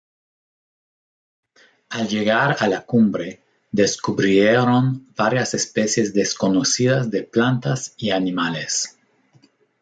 [1.97, 8.97] Al llegar a la cumbre, descubrieron varias especies desconocidas de plantas y animales.